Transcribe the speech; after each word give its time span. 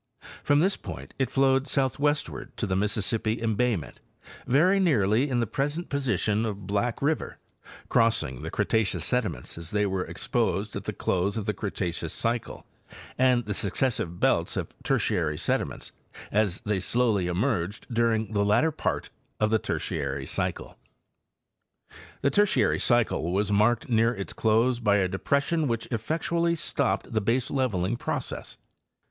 From 0.41 0.61
this 0.61 0.77
point 0.77 1.13
it 1.19 1.29
flowed 1.29 1.67
south 1.67 1.99
westward 1.99 2.57
to 2.57 2.65
the 2.65 2.75
Mississippi 2.75 3.39
embayment 3.39 3.99
very 4.47 4.79
nearly 4.79 5.29
in 5.29 5.41
the 5.41 5.45
pres 5.45 5.77
ent 5.77 5.89
position 5.89 6.43
of 6.43 6.65
Black 6.65 7.03
river, 7.03 7.37
crossing 7.87 8.41
the 8.41 8.49
Cretaceous 8.49 9.05
sediments 9.05 9.59
as 9.59 9.69
they 9.69 9.85
were 9.85 10.03
exposed 10.03 10.75
at 10.75 10.85
the 10.85 10.91
close 10.91 11.37
of 11.37 11.45
the 11.45 11.53
Cretaceous 11.53 12.13
cycle 12.13 12.65
and 13.15 13.45
the 13.45 13.53
successive 13.53 14.19
belts 14.19 14.57
of 14.57 14.73
Tertiary 14.81 15.37
sediments 15.37 15.91
as 16.31 16.61
they 16.61 16.79
slowly 16.79 17.27
emerged 17.27 17.85
during 17.93 18.33
the 18.33 18.43
latter 18.43 18.71
part 18.71 19.11
of 19.39 19.51
the 19.51 19.59
Tertiary 19.59 20.25
cycle. 20.25 20.79
The 22.21 22.31
Tertiary 22.31 22.79
cycle 22.79 23.31
was 23.31 23.51
marked 23.51 23.87
near 23.87 24.15
its 24.15 24.33
close 24.33 24.79
by 24.79 24.95
a 24.95 25.07
depression 25.07 25.67
which 25.67 25.85
effectually 25.91 26.55
stopped 26.55 27.13
the 27.13 27.21
baseleveling 27.21 27.99
process. 27.99 28.57